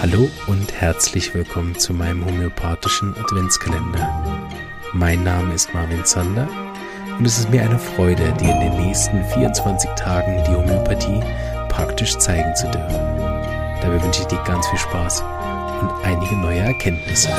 Hallo 0.00 0.30
und 0.46 0.72
herzlich 0.72 1.34
willkommen 1.34 1.76
zu 1.76 1.92
meinem 1.92 2.24
homöopathischen 2.24 3.12
Adventskalender. 3.16 4.48
Mein 4.92 5.24
Name 5.24 5.52
ist 5.52 5.74
Marvin 5.74 6.04
Zander 6.04 6.48
und 7.18 7.26
es 7.26 7.38
ist 7.38 7.50
mir 7.50 7.62
eine 7.62 7.80
Freude, 7.80 8.32
dir 8.34 8.52
in 8.52 8.60
den 8.60 8.86
nächsten 8.86 9.24
24 9.24 9.90
Tagen 9.96 10.44
die 10.44 10.54
Homöopathie 10.54 11.20
praktisch 11.68 12.16
zeigen 12.18 12.54
zu 12.54 12.70
dürfen. 12.70 13.00
Dabei 13.82 14.00
wünsche 14.00 14.20
ich 14.20 14.28
dir 14.28 14.40
ganz 14.44 14.64
viel 14.68 14.78
Spaß 14.78 15.22
und 15.80 15.90
einige 16.04 16.36
neue 16.36 16.60
Erkenntnisse. 16.60 17.30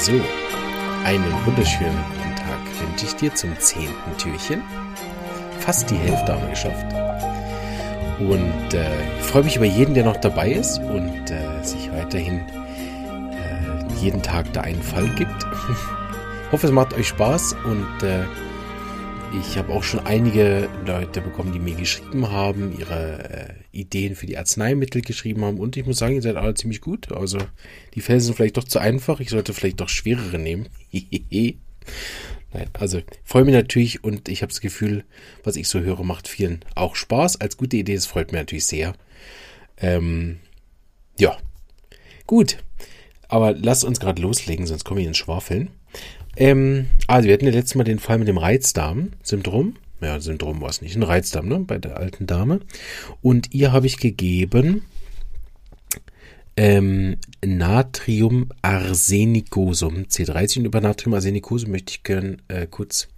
So, 0.00 0.18
einen 1.04 1.30
wunderschönen 1.44 2.04
guten 2.08 2.36
Tag 2.36 2.88
wünsche 2.88 3.04
ich 3.04 3.16
dir 3.16 3.34
zum 3.34 3.54
zehnten 3.58 4.16
Türchen. 4.16 4.62
Fast 5.60 5.90
die 5.90 5.96
Hälfte 5.96 6.32
haben 6.32 6.42
wir 6.42 6.50
geschafft. 6.50 7.01
Und 8.28 8.74
äh, 8.74 8.86
ich 9.18 9.24
freue 9.24 9.44
mich 9.44 9.56
über 9.56 9.64
jeden, 9.64 9.94
der 9.94 10.04
noch 10.04 10.16
dabei 10.16 10.52
ist 10.52 10.78
und 10.78 11.30
äh, 11.30 11.64
sich 11.64 11.90
weiterhin 11.92 12.40
äh, 12.40 14.00
jeden 14.00 14.22
Tag 14.22 14.52
da 14.52 14.60
einen 14.62 14.82
Fall 14.82 15.08
gibt. 15.16 15.46
ich 15.68 16.52
hoffe, 16.52 16.66
es 16.66 16.72
macht 16.72 16.94
euch 16.94 17.08
Spaß 17.08 17.56
und 17.64 18.02
äh, 18.02 18.24
ich 19.40 19.56
habe 19.56 19.72
auch 19.72 19.82
schon 19.82 20.00
einige 20.00 20.68
Leute 20.86 21.22
bekommen, 21.22 21.52
die 21.52 21.58
mir 21.58 21.74
geschrieben 21.74 22.30
haben, 22.30 22.78
ihre 22.78 23.54
äh, 23.72 23.78
Ideen 23.78 24.14
für 24.14 24.26
die 24.26 24.36
Arzneimittel 24.36 25.00
geschrieben 25.00 25.44
haben 25.44 25.58
und 25.58 25.76
ich 25.76 25.86
muss 25.86 25.98
sagen, 25.98 26.14
ihr 26.14 26.22
seid 26.22 26.36
alle 26.36 26.54
ziemlich 26.54 26.80
gut. 26.80 27.10
Also 27.12 27.38
die 27.94 28.02
Fälle 28.02 28.20
sind 28.20 28.34
vielleicht 28.34 28.58
doch 28.58 28.64
zu 28.64 28.78
einfach. 28.78 29.20
Ich 29.20 29.30
sollte 29.30 29.54
vielleicht 29.54 29.80
doch 29.80 29.88
schwerere 29.88 30.38
nehmen. 30.38 30.68
Nein, 32.52 32.68
also 32.74 33.00
freue 33.24 33.44
mich 33.44 33.54
natürlich 33.54 34.04
und 34.04 34.28
ich 34.28 34.42
habe 34.42 34.52
das 34.52 34.60
Gefühl, 34.60 35.04
was 35.42 35.56
ich 35.56 35.68
so 35.68 35.80
höre, 35.80 36.04
macht 36.04 36.28
vielen 36.28 36.60
auch 36.74 36.96
Spaß. 36.96 37.40
Als 37.40 37.56
gute 37.56 37.76
Idee, 37.76 37.94
das 37.94 38.06
freut 38.06 38.30
mich 38.32 38.40
natürlich 38.40 38.66
sehr. 38.66 38.94
Ähm, 39.78 40.38
ja, 41.18 41.36
gut. 42.26 42.58
Aber 43.28 43.52
lasst 43.52 43.84
uns 43.84 44.00
gerade 44.00 44.20
loslegen, 44.20 44.66
sonst 44.66 44.84
komme 44.84 45.00
ich 45.00 45.06
ins 45.06 45.16
Schwafeln. 45.16 45.70
Ähm, 46.36 46.88
also 47.06 47.26
wir 47.26 47.34
hatten 47.34 47.46
ja 47.46 47.52
letztes 47.52 47.74
Mal 47.74 47.84
den 47.84 47.98
Fall 47.98 48.18
mit 48.18 48.28
dem 48.28 48.38
Reizdarm-Syndrom. 48.38 49.76
Ja, 50.02 50.20
Syndrom 50.20 50.60
war 50.60 50.68
es 50.68 50.82
nicht, 50.82 50.96
ein 50.96 51.02
Reizdarm, 51.02 51.48
ne, 51.48 51.60
bei 51.60 51.78
der 51.78 51.96
alten 51.96 52.26
Dame. 52.26 52.60
Und 53.22 53.54
ihr 53.54 53.72
habe 53.72 53.86
ich 53.86 53.98
gegeben 53.98 54.84
ähm, 56.62 57.18
Natriumarsenicosum 57.44 60.04
C30 60.04 60.60
und 60.60 60.66
über 60.66 60.80
Natriumarsenicosum 60.80 61.72
möchte 61.72 61.90
ich 61.90 62.04
gerne 62.04 62.36
äh, 62.46 62.68
kurz 62.68 63.08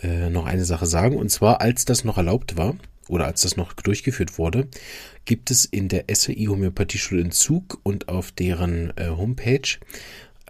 äh, 0.00 0.30
noch 0.30 0.46
eine 0.46 0.64
Sache 0.64 0.86
sagen. 0.86 1.16
Und 1.16 1.30
zwar, 1.30 1.60
als 1.60 1.84
das 1.84 2.04
noch 2.04 2.16
erlaubt 2.16 2.56
war 2.56 2.76
oder 3.08 3.26
als 3.26 3.42
das 3.42 3.56
noch 3.56 3.72
durchgeführt 3.72 4.38
wurde, 4.38 4.68
gibt 5.24 5.50
es 5.50 5.64
in 5.64 5.88
der 5.88 6.04
SAI 6.12 6.46
Homöopathieschule 6.46 7.20
in 7.20 7.32
Zug 7.32 7.80
und 7.82 8.08
auf 8.08 8.30
deren 8.30 8.96
äh, 8.96 9.08
Homepage 9.08 9.80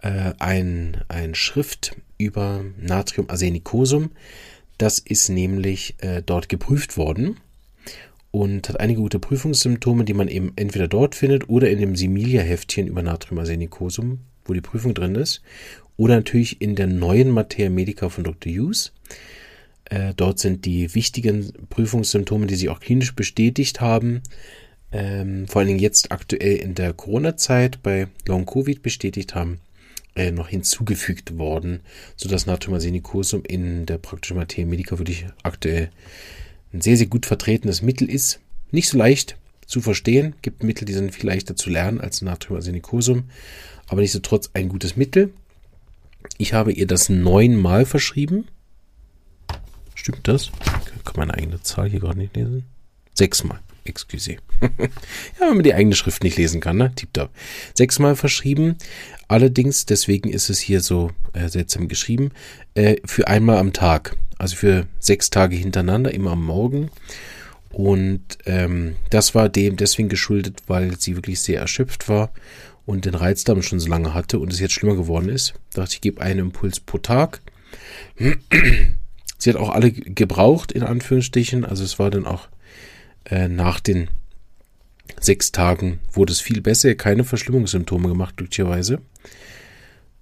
äh, 0.03 0.33
ein, 0.37 1.03
ein 1.07 1.33
Schrift 1.33 1.95
über 2.19 2.63
Natriumarsenicosum. 2.79 4.11
Das 4.77 4.99
ist 4.99 5.29
nämlich 5.29 5.95
äh, 6.03 6.21
dort 6.23 6.49
geprüft 6.49 6.97
worden 6.97 7.37
und 8.31 8.69
hat 8.69 8.79
einige 8.79 9.01
gute 9.01 9.19
Prüfungssymptome, 9.19 10.05
die 10.05 10.13
man 10.13 10.29
eben 10.29 10.53
entweder 10.55 10.87
dort 10.87 11.15
findet 11.15 11.49
oder 11.49 11.69
in 11.69 11.79
dem 11.79 11.95
Similia-Heftchen 11.95 12.87
über 12.87 13.01
Natriumarsenicosum, 13.01 14.19
wo 14.45 14.53
die 14.53 14.61
Prüfung 14.61 14.93
drin 14.93 15.15
ist, 15.15 15.41
oder 15.97 16.15
natürlich 16.15 16.61
in 16.61 16.75
der 16.75 16.87
neuen 16.87 17.29
Materia 17.29 17.69
Medica 17.69 18.09
von 18.09 18.23
Dr. 18.23 18.51
Hughes. 18.51 18.93
Äh, 19.85 20.13
dort 20.15 20.39
sind 20.39 20.65
die 20.65 20.95
wichtigen 20.95 21.51
Prüfungssymptome, 21.69 22.47
die 22.47 22.55
sich 22.55 22.69
auch 22.69 22.79
klinisch 22.79 23.13
bestätigt 23.13 23.81
haben, 23.81 24.21
ähm, 24.93 25.47
vor 25.47 25.59
allen 25.59 25.67
Dingen 25.67 25.79
jetzt 25.79 26.11
aktuell 26.11 26.55
in 26.55 26.75
der 26.75 26.93
Corona-Zeit 26.93 27.83
bei 27.83 28.07
Long 28.25 28.45
Covid 28.45 28.81
bestätigt 28.81 29.35
haben, 29.35 29.59
äh, 30.15 30.31
noch 30.31 30.47
hinzugefügt 30.47 31.37
worden, 31.37 31.81
sodass 32.15 32.45
Natriumarsenicosum 32.45 33.43
in 33.45 33.85
der 33.85 33.97
praktischen 33.97 34.37
Materia 34.37 34.65
Medica 34.65 34.97
wirklich 34.97 35.25
aktuell 35.43 35.89
ein 36.73 36.81
sehr, 36.81 36.97
sehr 36.97 37.07
gut 37.07 37.25
vertretenes 37.25 37.81
Mittel 37.81 38.09
ist. 38.09 38.39
Nicht 38.71 38.89
so 38.89 38.97
leicht 38.97 39.37
zu 39.65 39.81
verstehen, 39.81 40.35
gibt 40.41 40.63
Mittel, 40.63 40.85
die 40.85 40.93
sind 40.93 41.13
viel 41.13 41.27
leichter 41.27 41.55
zu 41.55 41.69
lernen 41.69 41.99
als 41.99 42.21
Natriumarsenicosum, 42.21 43.25
aber 43.87 44.01
nichtsdestotrotz 44.01 44.49
ein 44.53 44.69
gutes 44.69 44.95
Mittel. 44.95 45.33
Ich 46.37 46.53
habe 46.53 46.71
ihr 46.71 46.87
das 46.87 47.09
neunmal 47.09 47.85
verschrieben. 47.85 48.47
Stimmt 49.95 50.27
das? 50.27 50.51
Ich 50.97 51.03
kann 51.03 51.15
meine 51.17 51.33
eigene 51.33 51.61
Zahl 51.61 51.89
hier 51.89 51.99
gerade 51.99 52.17
nicht 52.17 52.35
lesen. 52.35 52.65
Sechsmal. 53.13 53.59
Excuse. 53.83 54.37
ja, 54.61 54.69
wenn 55.39 55.55
man 55.55 55.63
die 55.63 55.73
eigene 55.73 55.95
Schrift 55.95 56.23
nicht 56.23 56.37
lesen 56.37 56.61
kann, 56.61 56.77
ne? 56.77 56.93
Tipptopp. 56.95 57.31
Sechsmal 57.73 58.15
verschrieben. 58.15 58.77
Allerdings, 59.27 59.85
deswegen 59.85 60.29
ist 60.29 60.49
es 60.49 60.59
hier 60.59 60.81
so 60.81 61.11
äh, 61.33 61.47
seltsam 61.47 61.87
geschrieben, 61.87 62.31
äh, 62.75 62.97
für 63.05 63.27
einmal 63.27 63.57
am 63.57 63.73
Tag 63.73 64.15
also 64.41 64.55
für 64.55 64.87
sechs 64.99 65.29
Tage 65.29 65.55
hintereinander, 65.55 66.13
immer 66.13 66.31
am 66.31 66.43
Morgen. 66.43 66.89
Und 67.71 68.39
ähm, 68.45 68.95
das 69.11 69.35
war 69.35 69.49
dem 69.49 69.77
deswegen 69.77 70.09
geschuldet, 70.09 70.63
weil 70.67 70.99
sie 70.99 71.15
wirklich 71.15 71.39
sehr 71.39 71.61
erschöpft 71.61 72.09
war 72.09 72.31
und 72.85 73.05
den 73.05 73.13
Reizdarm 73.15 73.61
schon 73.61 73.79
so 73.79 73.87
lange 73.87 74.13
hatte 74.13 74.39
und 74.39 74.51
es 74.51 74.59
jetzt 74.59 74.73
schlimmer 74.73 74.95
geworden 74.95 75.29
ist. 75.29 75.53
Da 75.73 75.81
dachte 75.81 75.93
ich, 75.93 76.01
gebe 76.01 76.21
einen 76.21 76.39
Impuls 76.39 76.79
pro 76.79 76.97
Tag. 76.97 77.41
Sie 79.37 79.49
hat 79.49 79.57
auch 79.57 79.69
alle 79.69 79.91
gebraucht, 79.91 80.71
in 80.71 80.83
Anführungsstrichen. 80.83 81.63
Also 81.63 81.83
es 81.83 81.99
war 81.99 82.09
dann 82.09 82.25
auch 82.25 82.49
äh, 83.25 83.47
nach 83.47 83.79
den 83.79 84.09
sechs 85.19 85.51
Tagen 85.51 85.99
wurde 86.11 86.33
es 86.33 86.41
viel 86.41 86.61
besser, 86.61 86.95
keine 86.95 87.23
Verschlimmungssymptome 87.23 88.09
gemacht, 88.09 88.37
glücklicherweise. 88.37 89.01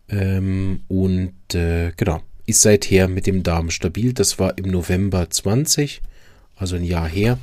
Ähm, 0.10 0.82
und 0.88 1.56
äh, 1.56 1.94
genau, 1.96 2.22
ist 2.50 2.62
seither 2.62 3.08
mit 3.08 3.28
dem 3.28 3.44
Darm 3.44 3.70
stabil. 3.70 4.14
Das 4.14 4.40
war 4.40 4.58
im 4.58 4.72
November 4.72 5.30
20, 5.30 6.02
also 6.56 6.76
ein 6.76 6.84
Jahr 6.84 7.08
her, 7.08 7.38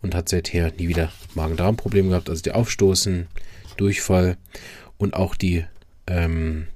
und 0.00 0.14
hat 0.14 0.28
seither 0.28 0.72
nie 0.72 0.88
wieder 0.88 1.12
Magen-Darm-Probleme 1.34 2.08
gehabt. 2.10 2.30
Also 2.30 2.42
die 2.42 2.52
Aufstoßen, 2.52 3.26
Durchfall 3.76 4.36
und 4.96 5.14
auch 5.14 5.34
die 5.34 5.64
ähm, 6.06 6.66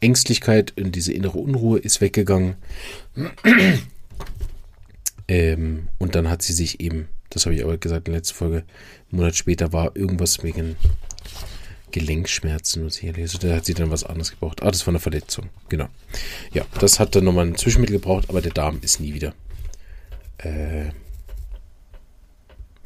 Ängstlichkeit 0.00 0.74
und 0.76 0.94
diese 0.94 1.12
innere 1.12 1.38
Unruhe 1.38 1.78
ist 1.78 2.00
weggegangen. 2.00 2.56
ähm, 5.28 5.88
und 5.98 6.14
dann 6.14 6.28
hat 6.28 6.42
sie 6.42 6.52
sich 6.52 6.80
eben, 6.80 7.08
das 7.30 7.46
habe 7.46 7.54
ich 7.54 7.64
aber 7.64 7.78
gesagt 7.78 8.08
in 8.08 8.12
der 8.12 8.20
letzten 8.20 8.36
Folge, 8.36 8.56
einen 9.10 9.20
Monat 9.20 9.36
später 9.36 9.72
war 9.72 9.96
irgendwas 9.96 10.42
wegen 10.42 10.76
Gelenkschmerzen, 11.92 12.88
hier 12.88 13.12
lese. 13.12 13.38
Da 13.38 13.54
hat 13.54 13.66
sie 13.66 13.74
dann 13.74 13.90
was 13.90 14.04
anderes 14.04 14.30
gebraucht. 14.30 14.62
Ah, 14.62 14.70
das 14.70 14.86
war 14.86 14.92
eine 14.92 15.00
Verletzung. 15.00 15.48
Genau. 15.68 15.88
Ja, 16.52 16.64
das 16.80 16.98
hat 16.98 17.14
dann 17.14 17.24
nochmal 17.24 17.46
ein 17.46 17.56
Zwischenmittel 17.56 17.96
gebraucht, 17.96 18.28
aber 18.28 18.40
der 18.40 18.52
Darm 18.52 18.78
ist 18.82 18.98
nie 18.98 19.14
wieder 19.14 19.34
äh, 20.38 20.86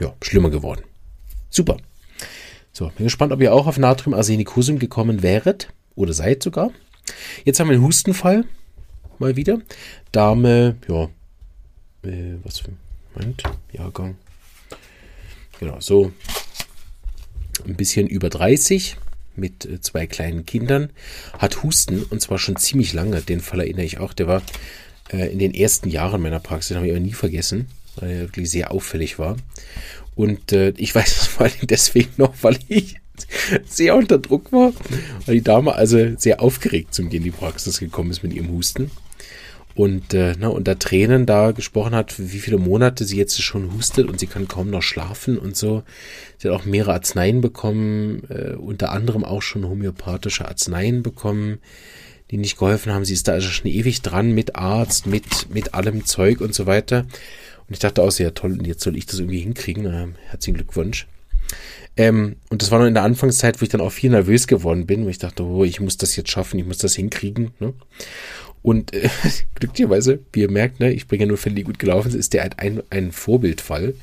ja, 0.01 0.15
schlimmer 0.23 0.51
geworden. 0.51 0.83
Super. 1.51 1.79
So, 2.73 2.89
bin 2.89 3.07
gespannt, 3.07 3.33
ob 3.33 3.41
ihr 3.41 3.55
auch 3.55 3.67
auf 3.67 3.79
Natriumarsenicosum 3.79 4.79
gekommen 4.79 5.23
wäret 5.23 5.73
oder 5.95 6.13
seid 6.13 6.43
sogar. 6.43 6.71
Jetzt 7.45 7.61
haben 7.61 7.69
wir 7.69 7.75
einen 7.75 7.85
Hustenfall. 7.85 8.45
Mal 9.19 9.37
wieder. 9.37 9.61
Dame, 10.13 10.77
ja, 10.89 11.05
äh, 12.05 12.35
was 12.45 12.59
für, 12.59 12.73
Moment, 13.15 13.43
Jahrgang. 13.73 14.17
Genau, 15.59 15.81
so 15.81 16.13
ein 17.65 17.77
bisschen 17.77 18.07
über 18.07 18.29
30 18.29 18.97
mit 19.37 19.65
äh, 19.67 19.81
zwei 19.81 20.07
kleinen 20.07 20.47
Kindern, 20.47 20.91
hat 21.39 21.63
Husten 21.63 22.03
und 22.03 22.21
zwar 22.21 22.39
schon 22.39 22.57
ziemlich 22.57 22.93
lange. 22.93 23.21
Den 23.21 23.41
Fall 23.41 23.61
erinnere 23.61 23.85
ich 23.85 23.99
auch. 23.99 24.13
Der 24.13 24.27
war 24.27 24.43
äh, 25.13 25.31
in 25.33 25.39
den 25.39 25.55
ersten 25.55 25.89
Jahren 25.89 26.23
meiner 26.23 26.41
Praxis, 26.41 26.69
den 26.69 26.77
habe 26.79 26.87
ich 26.87 26.93
aber 26.93 27.01
nie 27.01 27.13
vergessen, 27.13 27.69
weil 27.97 28.11
er 28.11 28.21
wirklich 28.21 28.51
sehr 28.51 28.71
auffällig 28.71 29.19
war. 29.19 29.37
Und 30.15 30.53
äh, 30.53 30.71
ich 30.77 30.95
weiß 30.95 31.15
das 31.17 31.27
vor 31.27 31.47
allem 31.47 31.67
deswegen 31.67 32.13
noch, 32.17 32.35
weil 32.43 32.59
ich 32.69 32.97
sehr 33.67 33.97
unter 33.97 34.19
Druck 34.19 34.53
war, 34.53 34.73
weil 35.27 35.37
die 35.37 35.45
Dame 35.45 35.75
also 35.75 36.17
sehr 36.19 36.41
aufgeregt 36.41 36.95
zum 36.95 37.09
Gehen 37.09 37.19
in 37.19 37.25
die 37.25 37.31
Praxis 37.31 37.79
gekommen 37.79 38.11
ist 38.11 38.23
mit 38.23 38.33
ihrem 38.33 38.51
Husten 38.51 38.91
und 39.77 40.15
äh, 40.15 40.35
ne, 40.37 40.51
unter 40.51 40.79
Tränen 40.79 41.27
da 41.27 41.53
gesprochen 41.53 41.95
hat, 41.95 42.15
wie 42.19 42.39
viele 42.39 42.57
Monate 42.57 43.05
sie 43.05 43.19
jetzt 43.19 43.41
schon 43.43 43.75
hustet 43.75 44.09
und 44.09 44.19
sie 44.19 44.27
kann 44.27 44.49
kaum 44.49 44.71
noch 44.71 44.83
schlafen 44.83 45.39
und 45.39 45.55
so. 45.55 45.83
Sie 46.39 46.49
hat 46.49 46.57
auch 46.57 46.65
mehrere 46.65 46.95
Arzneien 46.95 47.43
bekommen, 47.43 48.23
äh, 48.31 48.55
unter 48.55 48.91
anderem 48.91 49.23
auch 49.23 49.43
schon 49.43 49.69
homöopathische 49.69 50.49
Arzneien 50.49 51.03
bekommen, 51.03 51.59
die 52.31 52.39
nicht 52.39 52.59
geholfen 52.59 52.91
haben. 52.91 53.05
Sie 53.05 53.13
ist 53.13 53.29
da 53.29 53.33
also 53.33 53.49
schon 53.49 53.71
ewig 53.71 54.01
dran 54.01 54.33
mit 54.33 54.57
Arzt, 54.57 55.07
mit, 55.07 55.53
mit 55.53 55.75
allem 55.75 56.07
Zeug 56.07 56.41
und 56.41 56.55
so 56.55 56.65
weiter. 56.65 57.01
Und 57.69 57.75
ich 57.75 57.79
dachte 57.79 58.03
auch, 58.03 58.11
sehr 58.11 58.33
toll, 58.33 58.53
und 58.53 58.67
jetzt 58.67 58.83
soll 58.83 58.97
ich 58.97 59.05
das 59.05 59.19
irgendwie 59.19 59.41
hinkriegen. 59.41 59.85
Na, 59.85 60.09
herzlichen 60.31 60.57
Glückwunsch. 60.57 61.07
Ähm, 61.97 62.37
und 62.51 62.63
das 62.63 62.71
war 62.71 62.79
noch 62.79 62.87
in 62.87 62.95
der 62.95 63.05
Anfangszeit, 63.05 63.61
wo 63.61 63.65
ich 63.65 63.71
dann 63.71 63.81
auch 63.81 63.93
viel 63.93 64.11
nervös 64.11 64.47
geworden 64.47 64.87
bin, 64.87 65.05
wo 65.05 65.09
ich 65.09 65.19
dachte, 65.19 65.45
oh, 65.45 65.65
ich 65.65 65.81
muss 65.81 65.97
das 65.97 66.15
jetzt 66.17 66.31
schaffen, 66.31 66.59
ich 66.59 66.67
muss 66.67 66.79
das 66.79 66.95
hinkriegen. 66.95 67.53
Ne? 67.59 67.73
Und 68.67 68.95
äh, 68.95 69.09
glücklicherweise, 69.55 70.19
wie 70.33 70.41
ihr 70.41 70.51
merkt, 70.51 70.81
ne, 70.81 70.93
ich 70.93 71.07
bringe 71.07 71.23
ja 71.23 71.29
nur 71.29 71.37
Fälle, 71.37 71.55
die 71.55 71.63
gut 71.63 71.79
gelaufen 71.79 72.11
sind, 72.11 72.19
ist 72.19 72.33
der 72.33 72.43
halt 72.43 72.59
ein, 72.59 72.83
ein 72.91 73.13
Vorbildfall 73.13 73.95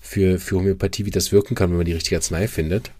für, 0.00 0.38
für 0.38 0.56
Homöopathie, 0.56 1.04
wie 1.04 1.10
das 1.10 1.30
wirken 1.30 1.54
kann, 1.54 1.68
wenn 1.68 1.76
man 1.76 1.84
die 1.84 1.92
richtige 1.92 2.16
Arznei 2.16 2.48
findet. 2.48 2.90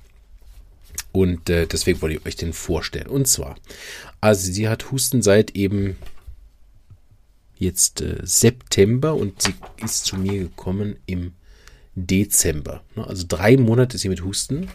Und 1.10 1.48
äh, 1.48 1.66
deswegen 1.66 2.02
wollte 2.02 2.16
ich 2.16 2.26
euch 2.26 2.36
den 2.36 2.52
vorstellen. 2.52 3.06
Und 3.06 3.26
zwar, 3.26 3.56
also 4.20 4.52
sie 4.52 4.68
hat 4.68 4.90
Husten 4.90 5.22
seit 5.22 5.56
eben 5.56 5.96
jetzt 7.56 8.02
äh, 8.02 8.18
September 8.22 9.14
und 9.14 9.40
sie 9.40 9.54
ist 9.82 10.04
zu 10.04 10.18
mir 10.18 10.38
gekommen 10.38 10.96
im 11.06 11.32
Dezember. 11.94 12.82
Ne? 12.96 13.06
Also 13.06 13.24
drei 13.26 13.56
Monate 13.56 13.94
ist 13.94 14.02
sie 14.02 14.10
mit 14.10 14.22
Husten. 14.22 14.68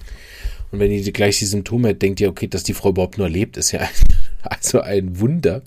Und 0.71 0.79
wenn 0.79 0.89
ihr 0.89 1.12
gleich 1.12 1.38
die 1.38 1.45
Symptome 1.45 1.89
habt, 1.89 2.01
denkt 2.01 2.21
ihr, 2.21 2.29
okay, 2.29 2.47
dass 2.47 2.63
die 2.63 2.74
Frau 2.74 2.89
überhaupt 2.89 3.19
nur 3.19 3.29
lebt, 3.29 3.56
ist 3.56 3.71
ja 3.71 3.81
ein, 3.81 3.89
also 4.41 4.81
ein 4.81 5.19
Wunder. 5.19 5.62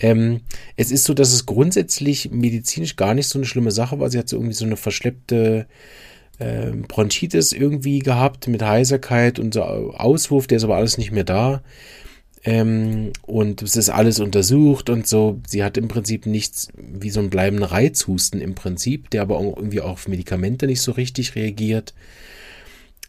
Ähm, 0.00 0.40
es 0.76 0.90
ist 0.90 1.04
so, 1.04 1.14
dass 1.14 1.32
es 1.32 1.46
grundsätzlich 1.46 2.30
medizinisch 2.30 2.96
gar 2.96 3.14
nicht 3.14 3.28
so 3.28 3.38
eine 3.38 3.46
schlimme 3.46 3.70
Sache 3.70 4.00
war. 4.00 4.10
Sie 4.10 4.18
hat 4.18 4.28
so 4.28 4.36
irgendwie 4.36 4.54
so 4.54 4.64
eine 4.64 4.76
verschleppte 4.76 5.66
äh, 6.38 6.70
Bronchitis 6.70 7.52
irgendwie 7.52 8.00
gehabt 8.00 8.48
mit 8.48 8.62
Heiserkeit 8.62 9.38
und 9.38 9.54
so 9.54 9.62
Auswurf, 9.62 10.46
der 10.46 10.56
ist 10.56 10.64
aber 10.64 10.76
alles 10.76 10.98
nicht 10.98 11.12
mehr 11.12 11.24
da. 11.24 11.62
Ähm, 12.44 13.12
und 13.22 13.62
es 13.62 13.74
ist 13.74 13.88
alles 13.88 14.20
untersucht 14.20 14.90
und 14.90 15.06
so. 15.06 15.40
Sie 15.46 15.64
hat 15.64 15.78
im 15.78 15.88
Prinzip 15.88 16.26
nichts 16.26 16.68
wie 16.76 17.10
so 17.10 17.20
einen 17.20 17.30
bleibenden 17.30 17.64
Reizhusten 17.64 18.40
im 18.40 18.54
Prinzip, 18.54 19.08
der 19.10 19.22
aber 19.22 19.40
irgendwie 19.40 19.80
auch 19.80 19.92
auf 19.92 20.08
Medikamente 20.08 20.66
nicht 20.66 20.82
so 20.82 20.92
richtig 20.92 21.36
reagiert. 21.36 21.94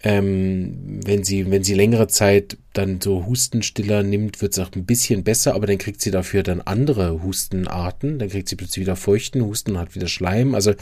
Ähm, 0.08 1.02
wenn 1.04 1.24
sie, 1.24 1.50
wenn 1.50 1.64
sie 1.64 1.74
längere 1.74 2.08
Zeit 2.08 2.58
dann 2.74 3.02
so 3.02 3.26
Hustenstiller 3.26 4.04
nimmt, 4.04 4.40
wird 4.40 4.54
es 4.54 4.60
auch 4.60 4.70
ein 4.76 4.86
bisschen 4.86 5.24
besser, 5.24 5.56
aber 5.56 5.66
dann 5.66 5.80
kriegt 5.80 6.00
sie 6.00 6.12
dafür 6.12 6.44
dann 6.44 6.62
andere 6.62 7.24
Hustenarten. 7.24 8.20
Dann 8.20 8.30
kriegt 8.30 8.48
sie 8.48 8.56
plötzlich 8.56 8.82
wieder 8.82 8.96
feuchten 8.96 9.42
Husten 9.42 9.72
und 9.72 9.80
hat 9.80 9.96
wieder 9.96 10.08
Schleim. 10.08 10.54
Also 10.54 10.76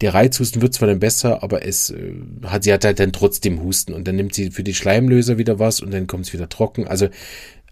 der 0.00 0.14
Reizhusten 0.14 0.62
wird 0.62 0.72
zwar 0.72 0.86
dann 0.86 1.00
besser, 1.00 1.42
aber 1.42 1.66
es 1.66 1.90
äh, 1.90 2.14
hat, 2.44 2.62
sie 2.62 2.72
hat 2.72 2.84
halt 2.84 3.00
dann 3.00 3.12
trotzdem 3.12 3.60
Husten 3.60 3.92
und 3.92 4.06
dann 4.06 4.14
nimmt 4.14 4.34
sie 4.34 4.52
für 4.52 4.62
die 4.62 4.74
Schleimlöser 4.74 5.36
wieder 5.36 5.58
was 5.58 5.80
und 5.80 5.90
dann 5.92 6.06
kommt 6.06 6.26
es 6.26 6.32
wieder 6.32 6.48
trocken. 6.48 6.86
Also 6.86 7.08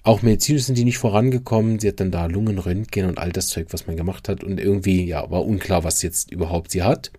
auch 0.02 0.22
medizinisch 0.22 0.64
sind 0.64 0.76
die 0.76 0.84
nicht 0.84 0.98
vorangekommen. 0.98 1.78
Sie 1.78 1.86
hat 1.86 2.00
dann 2.00 2.10
da 2.10 2.26
Lungenröntgen 2.26 3.06
und 3.06 3.18
all 3.18 3.30
das 3.30 3.46
Zeug, 3.46 3.68
was 3.70 3.86
man 3.86 3.96
gemacht 3.96 4.28
hat. 4.28 4.42
Und 4.42 4.58
irgendwie, 4.58 5.04
ja, 5.04 5.30
war 5.30 5.46
unklar, 5.46 5.84
was 5.84 6.02
jetzt 6.02 6.32
überhaupt 6.32 6.72
sie 6.72 6.82
hat. 6.82 7.12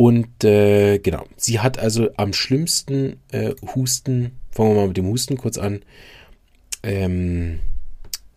Und 0.00 0.44
äh, 0.44 0.98
genau, 0.98 1.26
sie 1.36 1.60
hat 1.60 1.78
also 1.78 2.08
am 2.16 2.32
schlimmsten 2.32 3.20
äh, 3.32 3.54
Husten, 3.74 4.30
fangen 4.50 4.70
wir 4.70 4.76
mal 4.76 4.88
mit 4.88 4.96
dem 4.96 5.06
Husten 5.06 5.36
kurz 5.36 5.58
an, 5.58 5.82
ähm, 6.82 7.58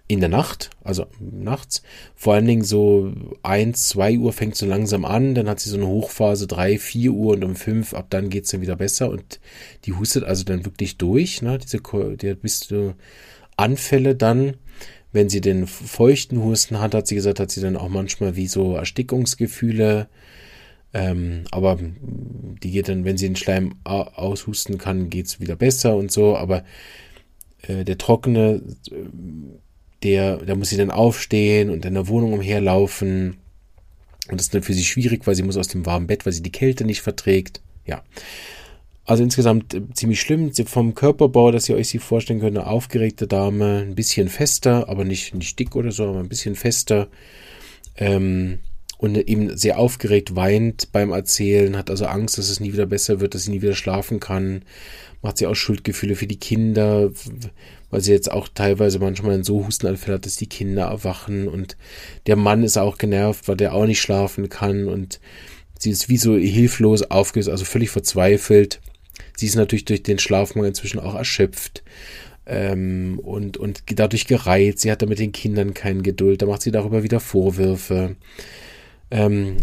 in 0.10 0.20
der 0.20 0.28
Nacht, 0.28 0.72
also 0.84 1.06
nachts. 1.22 1.82
Vor 2.16 2.34
allen 2.34 2.48
Dingen 2.48 2.66
so 2.66 3.14
1, 3.44 3.88
2 3.88 4.18
Uhr 4.18 4.34
fängt 4.34 4.58
so 4.58 4.66
langsam 4.66 5.06
an, 5.06 5.36
dann 5.36 5.48
hat 5.48 5.62
sie 5.62 5.70
so 5.70 5.78
eine 5.78 5.88
Hochphase 5.88 6.48
3, 6.48 6.80
4 6.80 7.12
Uhr 7.14 7.36
und 7.36 7.46
um 7.46 7.56
5, 7.56 7.94
ab 7.94 8.08
dann 8.10 8.30
geht 8.30 8.44
es 8.44 8.52
dann 8.52 8.60
wieder 8.60 8.76
besser 8.76 9.10
und 9.10 9.40
die 9.86 9.94
hustet 9.94 10.26
also 10.26 10.44
dann 10.44 10.66
wirklich 10.66 10.98
durch, 10.98 11.42
ne? 11.42 11.60
Diese 11.60 11.80
der 12.18 12.36
bis 12.36 12.60
zu 12.60 12.94
Anfälle 13.56 14.16
dann, 14.16 14.58
wenn 15.14 15.30
sie 15.30 15.40
den 15.40 15.68
feuchten 15.68 16.44
Husten 16.44 16.82
hat, 16.82 16.94
hat 16.94 17.08
sie 17.08 17.16
gesagt, 17.16 17.40
hat 17.40 17.52
sie 17.52 17.62
dann 17.62 17.78
auch 17.78 17.88
manchmal 17.88 18.36
wie 18.36 18.48
so 18.48 18.76
Erstickungsgefühle, 18.76 20.10
ähm, 20.94 21.46
aber 21.52 21.80
die 21.80 22.72
geht 22.72 22.88
dann, 22.88 23.04
wenn 23.04 23.18
sie 23.18 23.28
den 23.28 23.36
Schleim 23.36 23.76
aushusten 23.84 24.78
kann, 24.78 25.10
geht 25.10 25.26
es 25.26 25.40
wieder 25.40 25.56
besser 25.56 25.96
und 25.96 26.12
so. 26.12 26.38
Aber 26.38 26.64
äh, 27.64 27.84
der 27.84 27.98
trockene, 27.98 28.62
der, 30.04 30.38
da 30.38 30.56
muss 30.56 30.70
sie 30.70 30.78
dann 30.78 30.92
aufstehen 30.92 31.70
und 31.72 31.86
in 31.86 31.96
der 31.96 32.08
Wohnung 32.08 32.34
umherlaufen. 32.34 33.38
Und 34.30 34.40
das 34.40 34.48
ist 34.48 34.54
dann 34.54 34.64
für 34.64 34.74
sie 34.74 34.86
schwierig, 34.86 35.26
weil 35.26 35.36
sie 35.36 35.44
muss 35.44 35.58
aus 35.58 35.68
dem 35.68 35.86
warmen 35.86 36.08
Bett, 36.08 36.26
weil 36.26 36.34
sie 36.34 36.44
die 36.44 36.52
Kälte 36.52 36.86
nicht 36.86 37.02
verträgt. 37.02 37.62
Ja. 37.86 38.04
Also 39.06 39.24
insgesamt 39.24 39.74
äh, 39.74 39.82
ziemlich 39.94 40.22
schlimm. 40.22 40.54
Vom 40.66 40.94
Körperbau, 40.94 41.52
dass 41.52 41.68
ihr 41.68 41.76
euch 41.76 41.90
sie 41.90 42.00
vorstellen 42.00 42.40
könnt, 42.40 42.58
eine 42.58 42.68
aufgeregte 42.68 43.28
Dame, 43.28 43.80
ein 43.80 43.96
bisschen 43.96 44.30
fester, 44.30 44.88
aber 44.90 45.06
nicht, 45.06 45.34
nicht 45.34 45.58
dick 45.58 45.76
oder 45.76 45.92
so, 45.92 46.08
aber 46.08 46.20
ein 46.20 46.30
bisschen 46.30 46.56
fester. 46.56 47.08
Ähm, 47.98 48.60
und 49.04 49.18
eben 49.18 49.58
sehr 49.58 49.80
aufgeregt 49.80 50.38
weint 50.38 50.94
beim 50.94 51.12
Erzählen, 51.12 51.76
hat 51.76 51.90
also 51.90 52.06
Angst, 52.06 52.38
dass 52.38 52.50
es 52.50 52.62
nie 52.62 52.72
wieder 52.72 52.86
besser 52.86 53.20
wird, 53.20 53.36
dass 53.36 53.44
sie 53.44 53.52
nie 53.52 53.62
wieder 53.62 53.76
schlafen 53.76 54.22
kann, 54.22 54.64
macht 55.22 55.38
sie 55.38 55.46
auch 55.46 55.56
Schuldgefühle 55.56 56.16
für 56.16 56.26
die 56.26 56.40
Kinder, 56.40 57.12
weil 57.90 58.00
sie 58.00 58.14
jetzt 58.14 58.32
auch 58.32 58.48
teilweise 58.48 59.00
manchmal 59.00 59.44
so 59.44 59.66
Hustenanfälle 59.66 60.16
hat, 60.16 60.26
dass 60.26 60.38
die 60.38 60.48
Kinder 60.48 60.84
erwachen 60.84 61.50
und 61.50 61.76
der 62.28 62.38
Mann 62.38 62.64
ist 62.64 62.78
auch 62.78 62.98
genervt, 62.98 63.50
weil 63.50 63.58
der 63.58 63.74
auch 63.74 63.86
nicht 63.86 64.00
schlafen 64.00 64.48
kann 64.48 64.88
und 64.88 65.20
sie 65.78 65.90
ist 65.90 66.08
wie 66.08 66.16
so 66.16 66.38
hilflos 66.38 67.04
aufgelöst, 67.04 67.50
also 67.50 67.66
völlig 67.66 67.90
verzweifelt. 67.90 68.80
Sie 69.36 69.48
ist 69.48 69.56
natürlich 69.56 69.84
durch 69.84 70.04
den 70.04 70.18
Schlafmangel 70.18 70.70
inzwischen 70.70 71.02
auch 71.02 71.16
erschöpft 71.16 71.84
ähm, 72.46 73.20
und, 73.22 73.58
und 73.58 73.84
dadurch 73.94 74.28
gereizt. 74.28 74.80
Sie 74.80 74.92
hat 74.94 75.02
da 75.02 75.08
mit 75.08 75.20
den 75.20 75.34
Kindern 75.34 75.74
keine 75.74 76.04
Geduld, 76.04 76.42
da 76.42 76.46
macht 76.46 76.62
sie 76.62 76.72
darüber 76.72 77.04
wieder 77.04 77.20
Vorwürfe. 77.20 78.16
Ähm, 79.14 79.58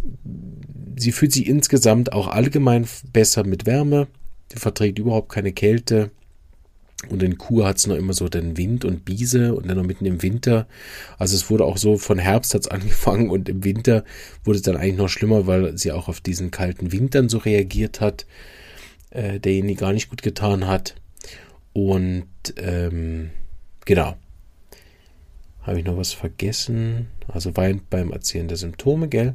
sie 0.96 1.10
fühlt 1.10 1.32
sich 1.32 1.48
insgesamt 1.48 2.12
auch 2.12 2.28
allgemein 2.28 2.86
besser 3.12 3.44
mit 3.44 3.66
Wärme. 3.66 4.06
Sie 4.52 4.60
verträgt 4.60 5.00
überhaupt 5.00 5.28
keine 5.28 5.52
Kälte. 5.52 6.12
Und 7.08 7.22
in 7.22 7.36
Kur 7.36 7.66
hat 7.66 7.78
es 7.78 7.86
noch 7.86 7.96
immer 7.96 8.12
so 8.12 8.28
den 8.28 8.56
Wind 8.56 8.84
und 8.84 9.04
Biese 9.04 9.54
und 9.54 9.68
dann 9.68 9.78
noch 9.78 9.84
mitten 9.84 10.06
im 10.06 10.22
Winter. 10.22 10.68
Also 11.18 11.34
es 11.34 11.50
wurde 11.50 11.64
auch 11.64 11.78
so, 11.78 11.96
von 11.98 12.18
Herbst 12.18 12.54
hat 12.54 12.60
es 12.60 12.68
angefangen 12.70 13.28
und 13.28 13.48
im 13.48 13.64
Winter 13.64 14.04
wurde 14.44 14.58
es 14.58 14.62
dann 14.62 14.76
eigentlich 14.76 14.98
noch 14.98 15.08
schlimmer, 15.08 15.46
weil 15.46 15.76
sie 15.76 15.90
auch 15.90 16.08
auf 16.08 16.20
diesen 16.20 16.52
kalten 16.52 16.92
Wintern 16.92 17.28
so 17.28 17.38
reagiert 17.38 18.00
hat, 18.00 18.26
äh, 19.10 19.40
der 19.40 19.52
ihnen 19.52 19.74
gar 19.76 19.92
nicht 19.92 20.10
gut 20.10 20.22
getan 20.22 20.68
hat. 20.68 20.94
Und 21.72 22.28
ähm, 22.56 23.30
genau, 23.84 24.14
habe 25.70 25.78
ich 25.78 25.86
noch 25.86 25.96
was 25.96 26.12
vergessen? 26.12 27.06
Also 27.28 27.56
weint 27.56 27.88
beim 27.90 28.10
Erzählen 28.10 28.48
der 28.48 28.56
Symptome, 28.56 29.06
gell? 29.06 29.34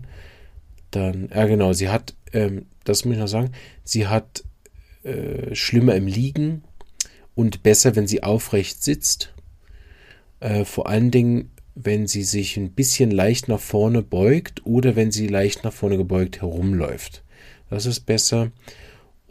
Dann, 0.92 1.30
ja 1.34 1.46
genau, 1.46 1.72
sie 1.72 1.88
hat, 1.88 2.14
ähm, 2.34 2.66
das 2.84 3.06
muss 3.06 3.14
ich 3.14 3.22
noch 3.22 3.30
sagen, 3.30 3.52
sie 3.86 4.08
hat 4.08 4.44
äh, 5.04 5.56
schlimmer 5.56 5.96
im 5.96 6.08
Liegen 6.08 6.64
und 7.36 7.64
besser, 7.64 7.96
wenn 7.96 8.06
sie 8.06 8.22
aufrecht 8.22 8.84
sitzt. 8.84 9.34
Äh, 10.42 10.66
vor 10.66 10.90
allen 10.90 11.10
Dingen, 11.10 11.52
wenn 11.74 12.06
sie 12.06 12.24
sich 12.24 12.58
ein 12.58 12.72
bisschen 12.72 13.12
leicht 13.12 13.48
nach 13.48 13.62
vorne 13.62 14.02
beugt 14.02 14.66
oder 14.66 14.98
wenn 14.98 15.12
sie 15.12 15.28
leicht 15.28 15.64
nach 15.64 15.74
vorne 15.74 15.96
gebeugt 15.96 16.42
herumläuft. 16.42 17.24
Das 17.70 17.86
ist 17.86 18.02
besser. 18.02 18.52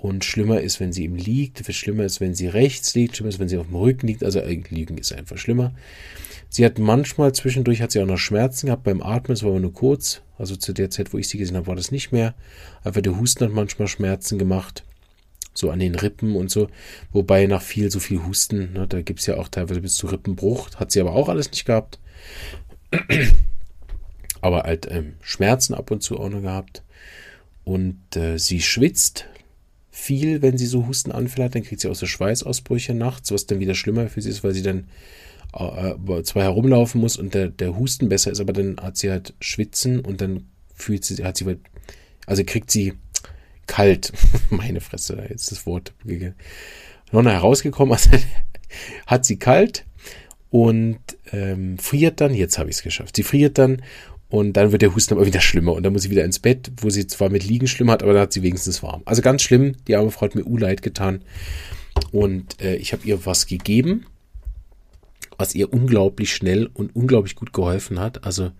Und 0.05 0.23
schlimmer 0.23 0.61
ist, 0.61 0.81
wenn 0.81 0.93
sie 0.93 1.05
ihm 1.05 1.17
liegt. 1.17 1.65
Schlimmer 1.73 2.05
ist, 2.05 2.21
wenn 2.21 2.35
sie 2.35 2.47
rechts 2.47 2.95
liegt. 2.95 3.17
Schlimmer 3.17 3.31
ist, 3.31 3.39
wenn 3.39 3.49
sie 3.49 3.57
auf 3.57 3.69
dem 3.69 3.77
Rücken 3.77 4.07
liegt. 4.07 4.23
Also 4.23 4.39
äh, 4.39 4.63
liegen 4.69 4.99
ist 4.99 5.15
einfach 5.15 5.39
schlimmer. 5.39 5.73
Sie 6.51 6.63
hat 6.63 6.79
manchmal 6.79 7.33
zwischendurch 7.33 7.81
hat 7.81 7.91
sie 7.91 8.03
auch 8.03 8.07
noch 8.07 8.19
Schmerzen 8.19 8.67
gehabt 8.67 8.83
beim 8.83 9.03
Atmen, 9.03 9.35
das 9.35 9.43
war 9.43 9.53
aber 9.53 9.61
nur 9.61 9.73
kurz. 9.73 10.21
Also 10.37 10.57
zu 10.57 10.75
der 10.75 10.91
Zeit, 10.91 11.15
wo 11.15 11.17
ich 11.17 11.29
sie 11.29 11.39
gesehen 11.39 11.57
habe, 11.57 11.69
war 11.69 11.75
das 11.75 11.91
nicht 11.91 12.13
mehr. 12.13 12.35
Einfach 12.83 13.01
der 13.01 13.19
Husten 13.19 13.45
hat 13.45 13.55
manchmal 13.55 13.89
Schmerzen 13.89 14.39
gemacht. 14.39 14.85
So 15.55 15.71
an 15.71 15.79
den 15.79 15.95
Rippen 15.95 16.37
und 16.37 16.51
so. 16.51 16.69
Wobei 17.11 17.47
nach 17.47 17.63
viel, 17.63 17.91
so 17.91 17.99
viel 17.99 18.27
Husten, 18.27 18.75
ne, 18.75 18.87
da 18.87 19.01
gibt 19.01 19.21
es 19.21 19.27
ja 19.27 19.39
auch 19.39 19.49
teilweise 19.49 19.81
bis 19.81 19.95
zu 19.95 20.07
Rippenbruch. 20.07 20.69
Hat 20.77 20.93
sie 20.93 21.01
aber 21.01 21.15
auch 21.15 21.31
alles 21.31 21.51
nicht 21.51 21.65
gehabt. 21.65 21.99
aber 24.43 24.65
halt 24.65 24.87
ähm, 24.91 25.15
Schmerzen 25.23 25.73
ab 25.73 25.91
und 25.91 26.03
zu 26.03 26.21
auch 26.21 26.29
noch 26.29 26.43
gehabt. 26.43 26.83
Und 27.65 28.17
äh, 28.17 28.37
sie 28.37 28.61
schwitzt 28.61 29.29
viel, 29.95 30.43
wenn 30.43 30.59
sie 30.59 30.67
so 30.67 30.89
Hustenanfälle 30.89 31.45
hat. 31.45 31.55
Dann 31.55 31.63
kriegt 31.63 31.81
sie 31.81 31.89
auch 31.89 31.95
so 31.95 32.07
Schweißausbrüche 32.07 32.95
nachts, 32.95 33.31
was 33.31 33.47
dann 33.47 33.61
wieder 33.61 33.77
schlimmer 33.77 34.09
für 34.09 34.21
sie 34.21 34.31
ist, 34.31 34.43
weil 34.43 34.53
sie 34.53 34.63
dann 34.63 34.89
äh, 35.53 36.23
zwar 36.25 36.43
herumlaufen 36.43 37.01
muss 37.01 37.17
und 37.17 37.33
der, 37.33 37.49
der 37.49 37.77
Husten 37.77 38.09
besser 38.09 38.33
ist, 38.33 38.41
aber 38.41 38.53
dann 38.53 38.77
hat 38.83 38.97
sie 38.97 39.11
halt 39.11 39.35
Schwitzen 39.41 40.01
und 40.01 40.21
dann 40.21 40.49
fühlt 40.75 41.05
sie, 41.05 41.25
hat 41.25 41.37
sie, 41.37 41.45
halt, 41.45 41.61
also 42.27 42.43
kriegt 42.45 42.73
sie 42.73 42.95
kalt. 43.69 44.13
Meine 44.51 44.81
Fresse, 44.81 45.25
jetzt 45.29 45.53
das 45.53 45.65
Wort 45.65 45.95
noch 47.13 47.25
herausgekommen, 47.25 47.93
also 47.93 48.11
hat 49.07 49.25
sie 49.25 49.39
kalt 49.39 49.85
und 50.51 50.99
ähm, 51.31 51.79
friert 51.79 52.21
dann, 52.21 52.35
jetzt 52.35 52.59
habe 52.59 52.69
ich 52.69 52.77
es 52.77 52.83
geschafft, 52.83 53.15
sie 53.15 53.23
friert 53.23 53.59
dann 53.59 53.81
und 54.35 54.55
dann 54.55 54.73
wird 54.73 54.83
der 54.83 54.95
Husten 54.95 55.15
aber 55.15 55.27
wieder 55.27 55.41
schlimmer 55.41 55.73
und 55.73 55.83
dann 55.83 55.93
muss 55.93 56.03
sie 56.03 56.11
wieder 56.11 56.25
ins 56.25 56.39
Bett, 56.39 56.73
wo 56.79 56.91
sie 56.91 57.07
zwar 57.07 57.29
mit 57.29 57.45
Liegen 57.45 57.69
schlimm 57.69 57.91
hat, 57.91 58.03
aber 58.03 58.13
dann 58.13 58.23
hat 58.23 58.33
sie 58.33 58.43
wenigstens 58.43 58.83
warm. 58.83 59.03
Also 59.05 59.23
ganz 59.23 59.43
schlimm, 59.43 59.77
die 59.87 59.97
arme 59.97 60.11
Frau 60.11 60.23
hat 60.23 60.35
mir 60.35 60.45
U-Leid 60.45 60.83
getan 60.83 61.23
und 62.11 62.61
äh, 62.61 62.77
ich 62.77 62.93
habe 62.93 63.07
ihr 63.07 63.25
was 63.27 63.47
gegeben 63.47 64.07
was 65.37 65.55
ihr 65.55 65.73
unglaublich 65.73 66.33
schnell 66.35 66.67
und 66.73 66.95
unglaublich 66.95 67.35
gut 67.35 67.53
geholfen 67.53 67.99
hat. 67.99 68.25
Also 68.25 68.53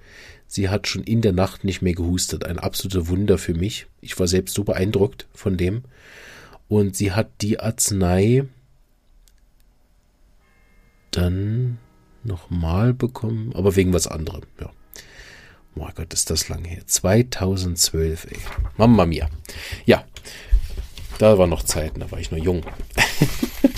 sie 0.47 0.69
hat 0.69 0.89
schon 0.89 1.05
in 1.05 1.21
der 1.21 1.33
Nacht 1.33 1.65
nicht 1.65 1.83
mehr 1.83 1.95
gehustet. 1.95 2.45
Ein 2.45 2.59
absolutes 2.59 3.09
Wunder 3.09 3.39
für 3.39 3.55
mich. 3.55 3.87
Ich 4.01 4.19
war 4.19 4.27
selbst 4.27 4.55
so 4.55 4.65
beeindruckt 4.65 5.29
von 5.33 5.57
dem. 5.57 5.83
Und 6.69 6.97
sie 6.97 7.13
hat 7.13 7.31
die 7.43 7.61
Arznei 7.61 8.45
dann 11.11 11.79
nochmal 12.25 12.93
bekommen, 12.93 13.53
aber 13.55 13.77
wegen 13.77 13.93
was 13.93 14.07
anderem, 14.07 14.43
ja. 14.61 14.71
Oh 15.77 15.89
Gott, 15.95 16.13
ist 16.15 16.31
das 16.31 16.49
lange 16.49 16.69
her. 16.69 16.83
2012, 16.87 18.27
ey. 18.31 18.39
Mamma 18.77 19.07
mia. 19.07 19.29
Ja, 19.85 20.05
da 21.19 21.39
war 21.39 21.47
noch 21.47 21.63
Zeiten, 21.63 22.01
da 22.01 22.11
war 22.11 22.19
ich 22.19 22.31
noch 22.31 22.39
jung. 22.39 22.63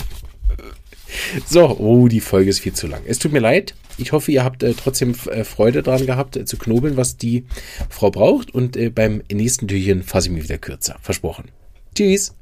so, 1.46 1.78
oh, 1.78 2.08
die 2.08 2.20
Folge 2.20 2.50
ist 2.50 2.60
viel 2.60 2.72
zu 2.72 2.86
lang. 2.86 3.02
Es 3.06 3.18
tut 3.18 3.32
mir 3.32 3.40
leid. 3.40 3.74
Ich 3.98 4.12
hoffe, 4.12 4.30
ihr 4.30 4.44
habt 4.44 4.62
äh, 4.62 4.74
trotzdem 4.74 5.14
äh, 5.30 5.44
Freude 5.44 5.82
daran 5.82 6.06
gehabt, 6.06 6.36
äh, 6.36 6.44
zu 6.44 6.58
knobeln, 6.58 6.96
was 6.96 7.16
die 7.16 7.44
Frau 7.88 8.10
braucht. 8.10 8.54
Und 8.54 8.76
äh, 8.76 8.90
beim 8.90 9.22
nächsten 9.30 9.68
Türchen 9.68 10.02
fasse 10.02 10.28
ich 10.28 10.34
mich 10.34 10.44
wieder 10.44 10.58
kürzer. 10.58 10.96
Versprochen. 11.00 11.50
Tschüss. 11.94 12.34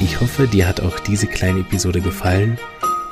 Ich 0.00 0.20
hoffe, 0.20 0.46
dir 0.46 0.68
hat 0.68 0.80
auch 0.80 1.00
diese 1.00 1.26
kleine 1.26 1.60
Episode 1.60 2.00
gefallen. 2.00 2.58